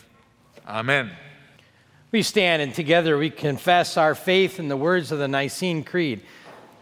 [0.68, 1.12] Amen.
[2.12, 6.22] We stand and together we confess our faith in the words of the Nicene Creed.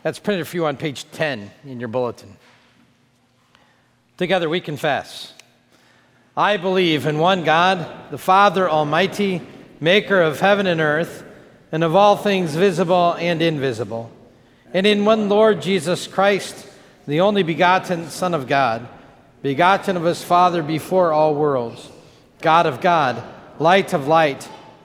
[0.02, 2.38] That's printed for you on page 10 in your bulletin.
[4.18, 5.34] Together we confess
[6.36, 9.42] I believe in one God, the Father Almighty,
[9.82, 11.26] maker of heaven and earth,
[11.72, 14.12] and of all things visible and invisible,
[14.72, 16.68] and in one Lord Jesus Christ,
[17.08, 18.88] the only begotten Son of God,
[19.42, 21.90] begotten of his Father before all worlds,
[22.40, 23.24] God of God,
[23.60, 24.48] light of light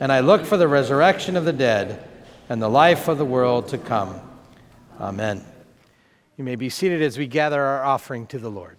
[0.00, 2.02] and I look for the resurrection of the dead
[2.48, 4.20] and the life of the world to come.
[5.00, 5.44] Amen.
[6.36, 8.76] You may be seated as we gather our offering to the Lord.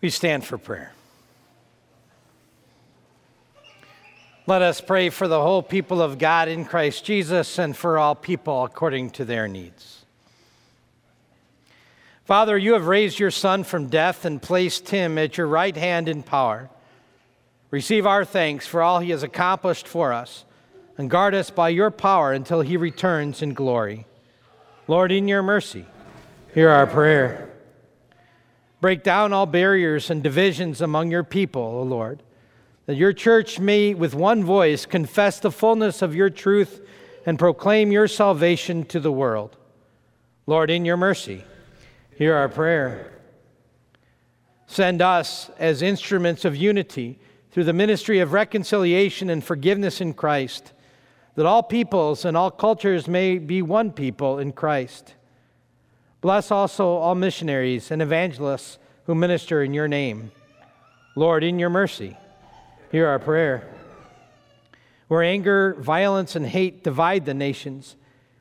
[0.00, 0.92] We stand for prayer.
[4.46, 8.14] Let us pray for the whole people of God in Christ Jesus and for all
[8.14, 10.06] people according to their needs.
[12.24, 16.08] Father, you have raised your Son from death and placed him at your right hand
[16.08, 16.70] in power.
[17.70, 20.44] Receive our thanks for all he has accomplished for us
[20.96, 24.06] and guard us by your power until he returns in glory.
[24.86, 25.84] Lord, in your mercy,
[26.54, 27.47] hear our prayer.
[28.80, 32.22] Break down all barriers and divisions among your people, O Lord,
[32.86, 36.80] that your church may, with one voice, confess the fullness of your truth
[37.26, 39.56] and proclaim your salvation to the world.
[40.46, 41.44] Lord, in your mercy,
[42.16, 43.12] hear our prayer.
[44.66, 47.18] Send us as instruments of unity
[47.50, 50.72] through the ministry of reconciliation and forgiveness in Christ,
[51.34, 55.14] that all peoples and all cultures may be one people in Christ.
[56.20, 60.32] Bless also all missionaries and evangelists who minister in your name.
[61.14, 62.16] Lord, in your mercy,
[62.90, 63.68] hear our prayer.
[65.06, 67.96] Where anger, violence, and hate divide the nations,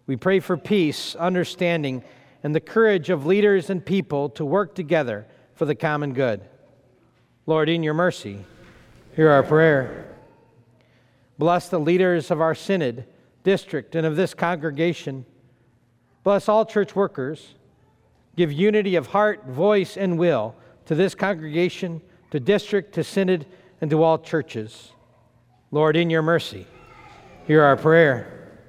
[0.08, 2.04] we pray for peace, understanding,
[2.44, 6.42] and the courage of leaders and people to work together for the common good.
[7.46, 8.44] Lord, in your mercy,
[9.16, 10.16] hear our prayer.
[11.38, 13.06] Bless the leaders of our synod,
[13.44, 15.26] district, and of this congregation.
[16.24, 17.54] Bless all church workers
[18.38, 23.48] Give unity of heart, voice, and will to this congregation, to district, to synod,
[23.82, 24.92] and to all churches.
[25.72, 26.68] Lord, in your mercy,
[27.46, 28.62] hear our prayer.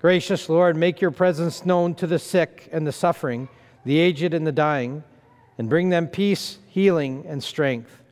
[0.00, 3.48] Gracious Lord, make your presence known to the sick and the suffering,
[3.84, 5.04] the aged and the dying,
[5.58, 8.02] and bring them peace, healing, and strength.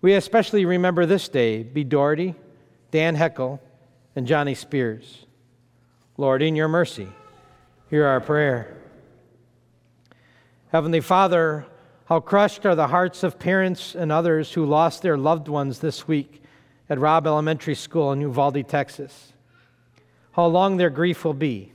[0.00, 1.84] We especially remember this day B.
[1.84, 2.34] Doherty,
[2.90, 3.60] Dan Heckel,
[4.16, 5.26] and Johnny Spears.
[6.16, 7.08] Lord, in your mercy,
[7.88, 8.77] hear our prayer.
[10.70, 11.64] Heavenly Father,
[12.04, 16.06] how crushed are the hearts of parents and others who lost their loved ones this
[16.06, 16.42] week
[16.90, 19.32] at Robb Elementary School in Uvalde, Texas.
[20.32, 21.72] How long their grief will be.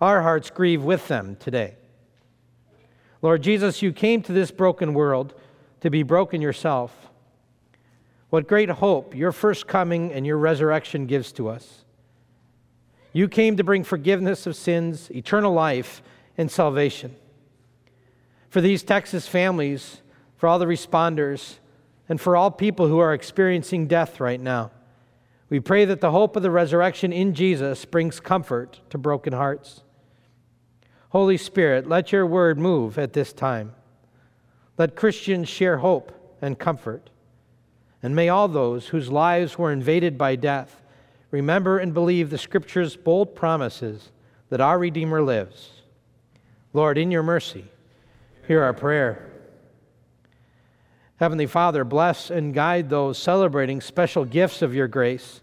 [0.00, 1.74] Our hearts grieve with them today.
[3.20, 5.34] Lord Jesus, you came to this broken world
[5.82, 7.10] to be broken yourself.
[8.30, 11.84] What great hope your first coming and your resurrection gives to us.
[13.12, 16.00] You came to bring forgiveness of sins, eternal life,
[16.38, 17.16] and salvation
[18.50, 20.02] for these Texas families,
[20.36, 21.58] for all the responders,
[22.08, 24.72] and for all people who are experiencing death right now.
[25.48, 29.82] We pray that the hope of the resurrection in Jesus brings comfort to broken hearts.
[31.10, 33.74] Holy Spirit, let your word move at this time.
[34.78, 37.10] Let Christians share hope and comfort.
[38.02, 40.82] And may all those whose lives were invaded by death
[41.30, 44.10] remember and believe the Scripture's bold promises
[44.48, 45.70] that our Redeemer lives.
[46.72, 47.66] Lord, in your mercy,
[48.50, 49.30] Hear our prayer.
[51.20, 55.40] Heavenly Father, bless and guide those celebrating special gifts of your grace.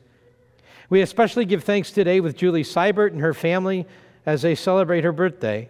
[0.89, 3.85] We especially give thanks today with Julie Seibert and her family
[4.25, 5.69] as they celebrate her birthday.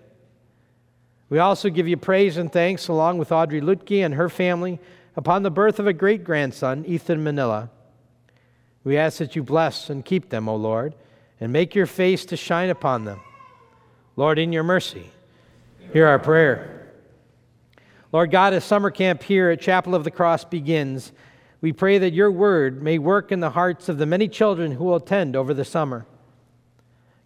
[1.29, 4.79] We also give you praise and thanks along with Audrey Lutke and her family
[5.15, 7.69] upon the birth of a great grandson, Ethan Manila.
[8.83, 10.95] We ask that you bless and keep them, O Lord,
[11.39, 13.21] and make your face to shine upon them.
[14.15, 15.11] Lord, in your mercy,
[15.93, 16.76] hear our prayer.
[18.13, 21.11] Lord God, as summer camp here at Chapel of the Cross begins,
[21.59, 24.85] we pray that your word may work in the hearts of the many children who
[24.85, 26.05] will attend over the summer.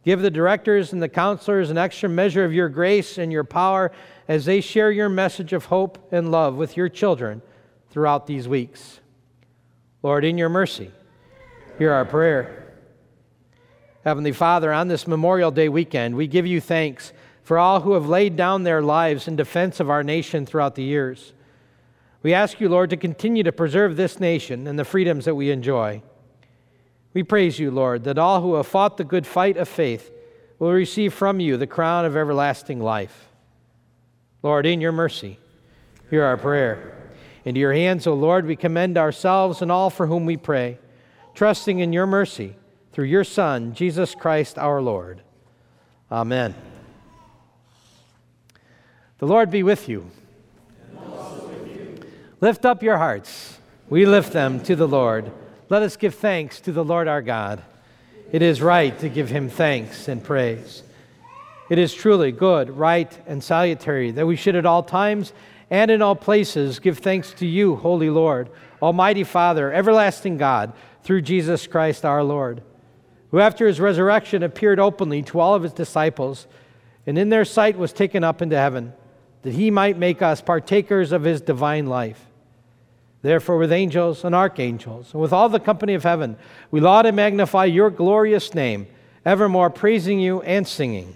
[0.03, 3.91] Give the directors and the counselors an extra measure of your grace and your power
[4.27, 7.43] as they share your message of hope and love with your children
[7.91, 8.99] throughout these weeks.
[10.01, 10.91] Lord, in your mercy,
[11.77, 12.79] hear our prayer.
[14.03, 17.13] Heavenly Father, on this Memorial Day weekend, we give you thanks
[17.51, 20.83] for all who have laid down their lives in defense of our nation throughout the
[20.83, 21.33] years.
[22.23, 25.51] We ask you, Lord, to continue to preserve this nation and the freedoms that we
[25.51, 26.01] enjoy.
[27.13, 30.09] We praise you, Lord, that all who have fought the good fight of faith
[30.59, 33.27] will receive from you the crown of everlasting life.
[34.41, 35.37] Lord, in your mercy,
[36.09, 37.11] hear our prayer.
[37.43, 40.79] Into your hands, O Lord, we commend ourselves and all for whom we pray,
[41.33, 42.55] trusting in your mercy
[42.93, 45.21] through your Son, Jesus Christ our Lord.
[46.09, 46.55] Amen.
[49.21, 50.09] The Lord be with you.
[50.89, 51.99] with you.
[52.39, 53.59] Lift up your hearts.
[53.87, 55.31] We lift them to the Lord.
[55.69, 57.61] Let us give thanks to the Lord our God.
[58.31, 60.81] It is right to give him thanks and praise.
[61.69, 65.33] It is truly good, right, and salutary that we should at all times
[65.69, 68.49] and in all places give thanks to you, Holy Lord,
[68.81, 72.63] Almighty Father, everlasting God, through Jesus Christ our Lord,
[73.29, 76.47] who after his resurrection appeared openly to all of his disciples,
[77.05, 78.93] and in their sight was taken up into heaven
[79.43, 82.25] that he might make us partakers of his divine life.
[83.21, 86.37] Therefore, with angels and archangels, and with all the company of heaven,
[86.71, 88.87] we laud and magnify your glorious name,
[89.25, 91.15] evermore praising you and singing.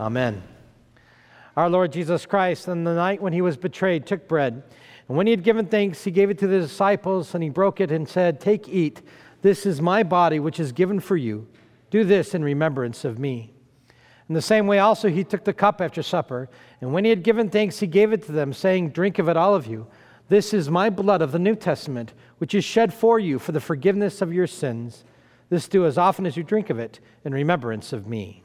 [0.00, 0.42] Amen.
[1.58, 4.62] Our Lord Jesus Christ, on the night when he was betrayed, took bread.
[5.06, 7.82] And when he had given thanks, he gave it to the disciples, and he broke
[7.82, 9.02] it and said, Take, eat.
[9.42, 11.46] This is my body, which is given for you.
[11.90, 13.52] Do this in remembrance of me.
[14.30, 16.48] In the same way, also, he took the cup after supper.
[16.80, 19.36] And when he had given thanks, he gave it to them, saying, Drink of it,
[19.36, 19.86] all of you.
[20.30, 23.60] This is my blood of the New Testament, which is shed for you for the
[23.60, 25.04] forgiveness of your sins.
[25.50, 28.44] This do as often as you drink of it in remembrance of me.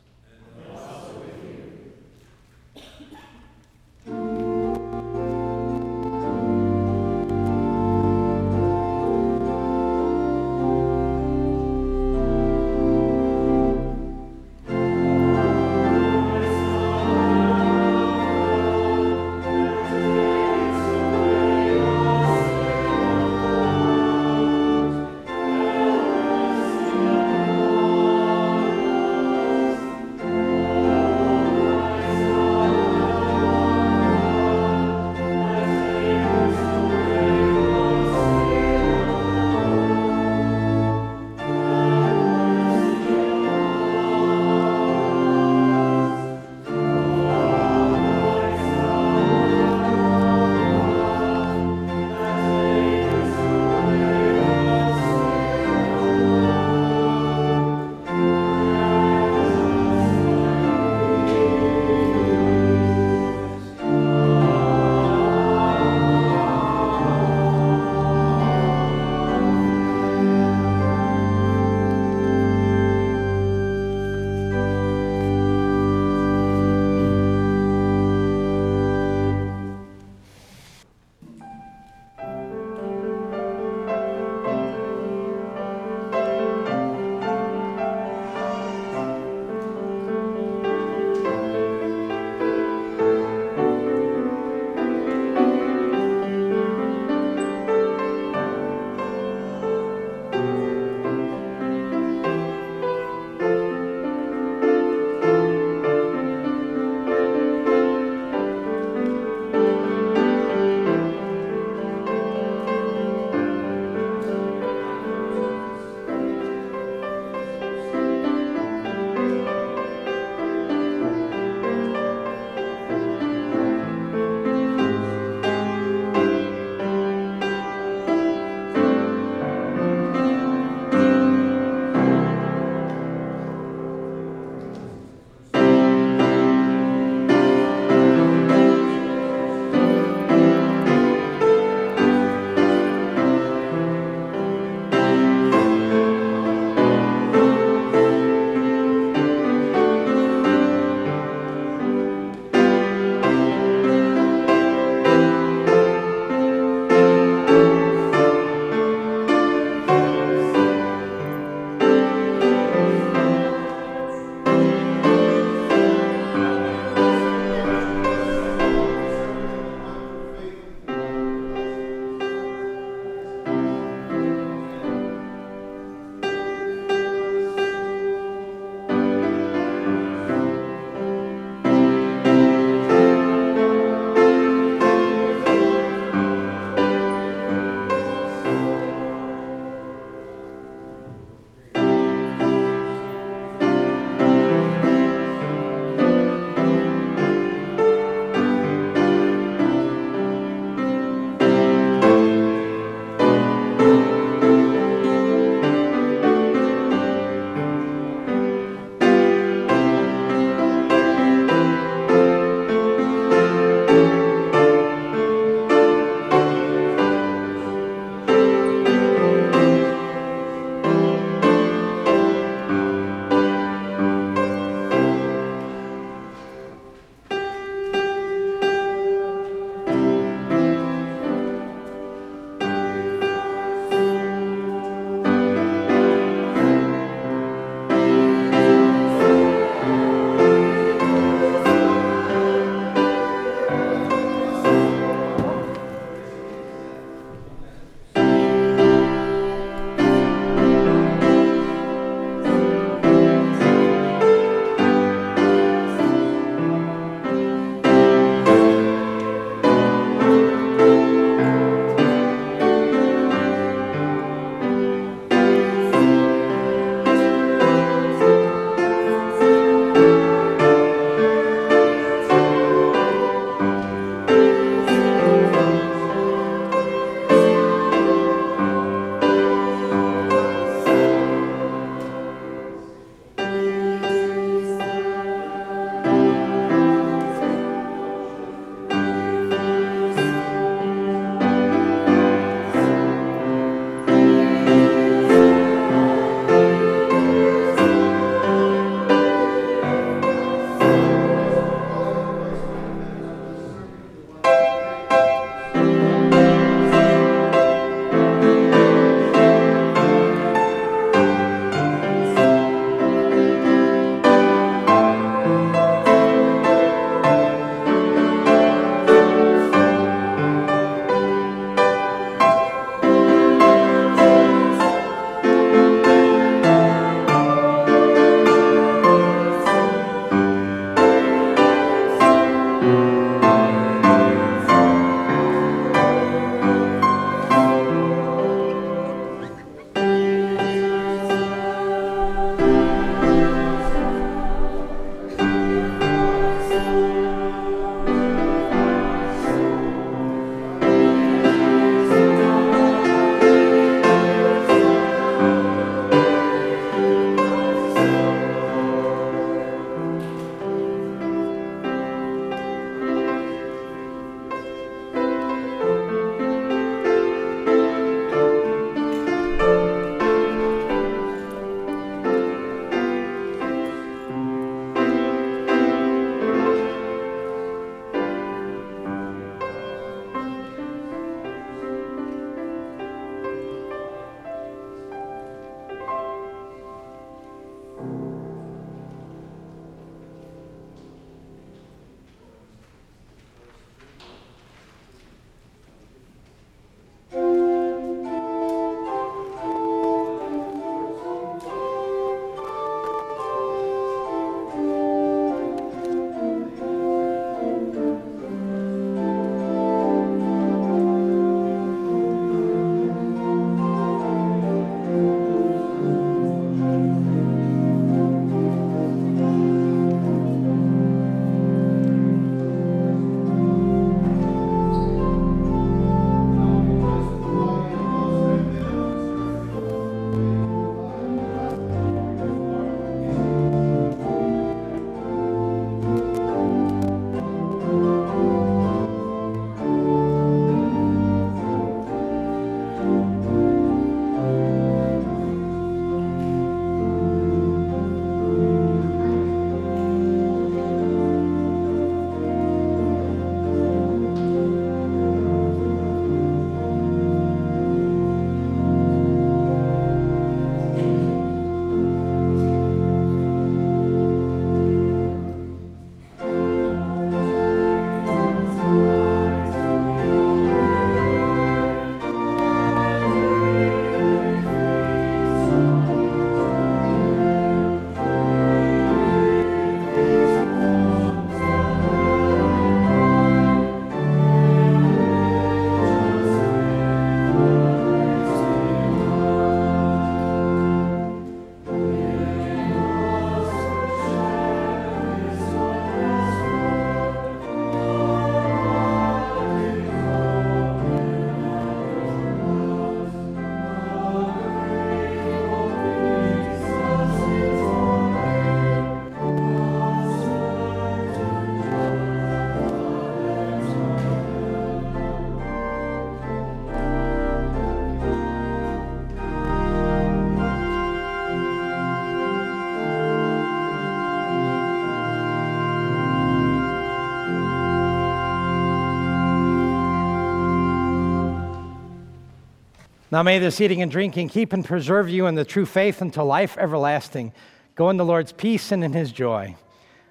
[533.31, 536.45] Now may this eating and drinking keep and preserve you in the true faith until
[536.45, 537.53] life everlasting.
[537.95, 539.77] Go in the Lord's peace and in his joy.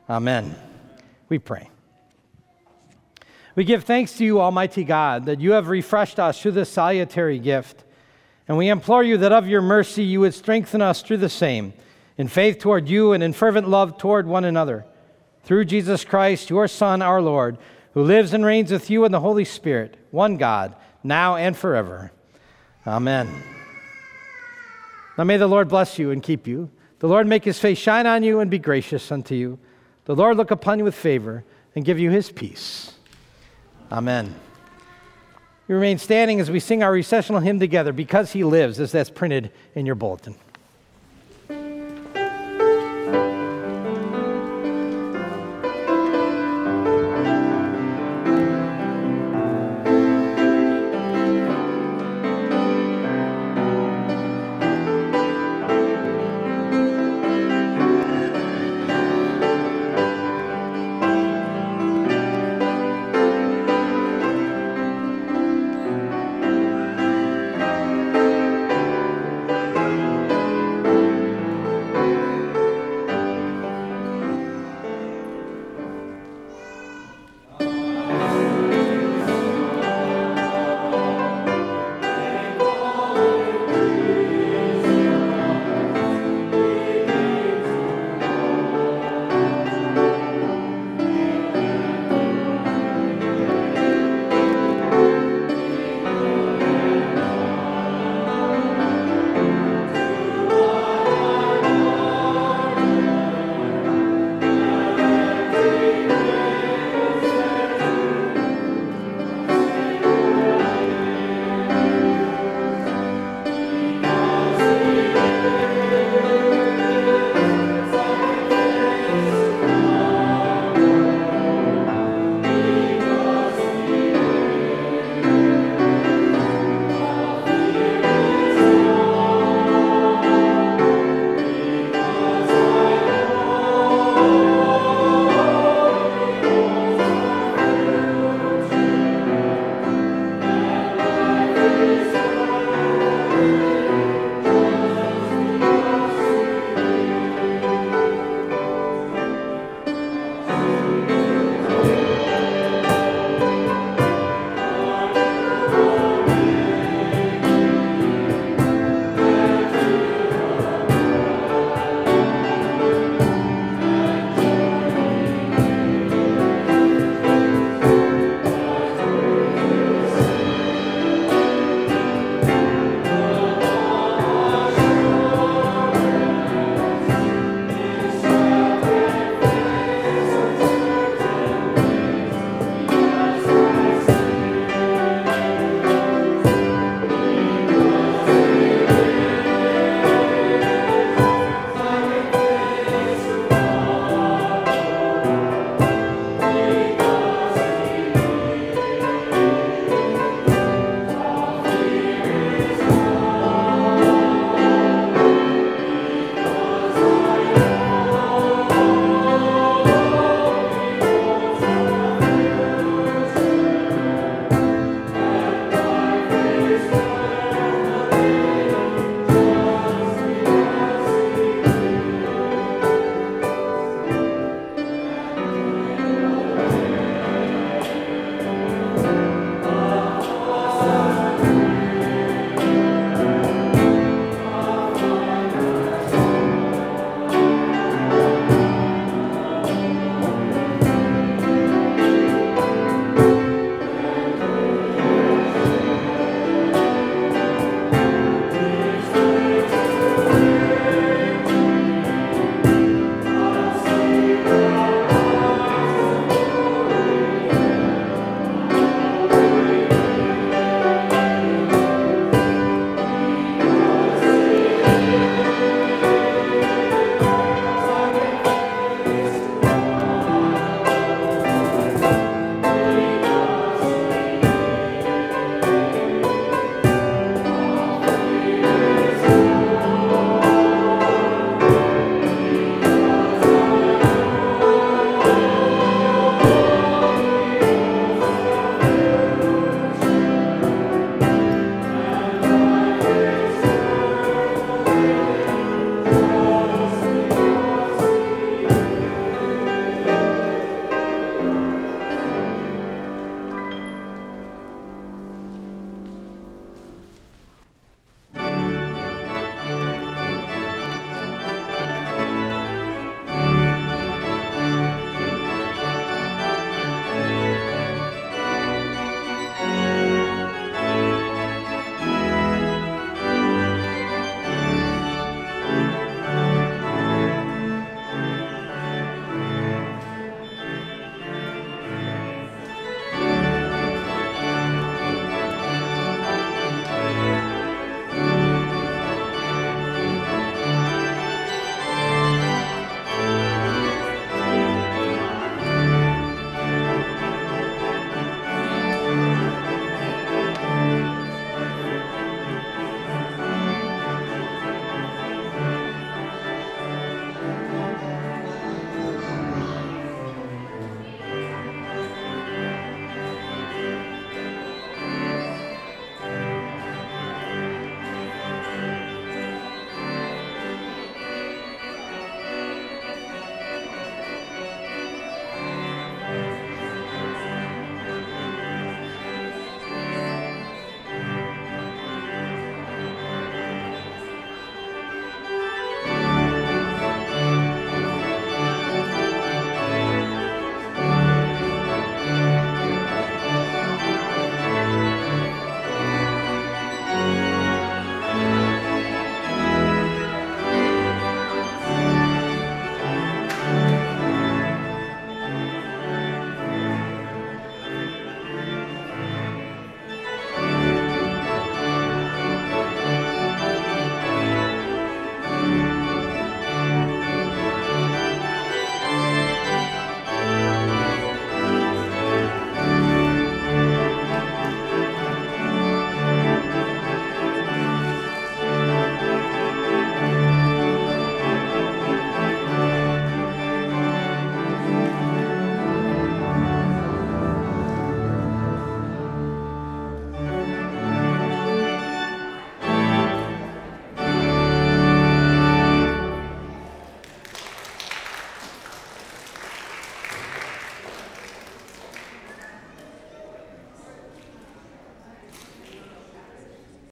[0.08, 0.54] Amen.
[1.30, 1.70] We pray.
[3.56, 7.38] We give thanks to you, Almighty God, that you have refreshed us through this salutary
[7.38, 7.84] gift.
[8.46, 11.72] And we implore you that of your mercy you would strengthen us through the same,
[12.18, 14.84] in faith toward you and in fervent love toward one another.
[15.44, 17.56] Through Jesus Christ, your Son, our Lord,
[17.94, 22.12] who lives and reigns with you in the Holy Spirit, one God, now and forever.
[22.86, 23.28] Amen.
[25.18, 26.70] Now may the Lord bless you and keep you.
[27.00, 29.58] The Lord make his face shine on you and be gracious unto you.
[30.04, 31.44] The Lord look upon you with favor
[31.74, 32.94] and give you his peace.
[33.92, 34.34] Amen.
[35.68, 39.10] We remain standing as we sing our recessional hymn together because he lives, as that's
[39.10, 40.34] printed in your bulletin.